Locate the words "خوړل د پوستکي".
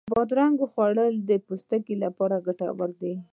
0.73-1.95